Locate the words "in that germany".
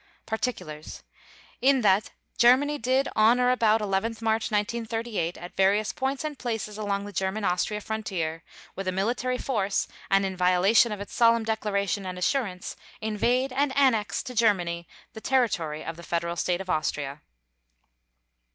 1.61-2.79